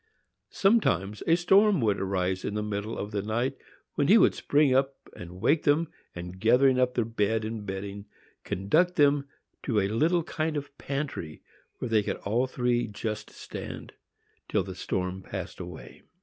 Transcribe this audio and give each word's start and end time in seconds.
Sometimes 0.49 1.21
a 1.27 1.35
storm 1.35 1.79
would 1.81 1.99
arise 2.01 2.43
in 2.43 2.55
the 2.55 2.63
middle 2.63 2.97
of 2.97 3.11
the 3.11 3.21
night, 3.21 3.55
when 3.93 4.07
he 4.07 4.17
would 4.17 4.33
spring 4.33 4.73
up 4.73 4.95
and 5.15 5.39
wake 5.39 5.61
them, 5.61 5.89
and, 6.15 6.39
gathering 6.39 6.79
up 6.79 6.95
their 6.95 7.05
bed 7.05 7.45
and 7.45 7.67
bedding, 7.67 8.05
conduct 8.43 8.95
them 8.95 9.27
to 9.61 9.79
a 9.79 9.87
little 9.89 10.23
kind 10.23 10.57
of 10.57 10.65
a 10.65 10.81
pantry, 10.83 11.43
where 11.77 11.89
they 11.89 12.01
could 12.01 12.17
all 12.25 12.47
three 12.47 12.87
just 12.87 13.29
stand, 13.29 13.93
till 14.49 14.63
the 14.63 14.73
storm 14.73 15.21
passed 15.21 15.59
away. 15.59 16.01